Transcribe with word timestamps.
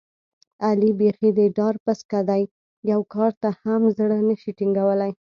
علي 0.67 0.91
بیخي 0.99 1.29
د 1.37 1.39
ډار 1.57 1.75
پسکه 1.85 2.19
دی، 2.29 2.43
یوه 2.91 3.05
کار 3.13 3.31
ته 3.41 3.49
هم 3.61 3.81
زړه 3.97 4.17
نشي 4.27 4.51
ټینګولی. 4.59 5.11